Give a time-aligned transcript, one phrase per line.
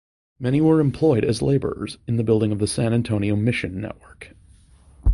[0.39, 4.33] Many were employed as laborers in the building of the San Antonio mission network.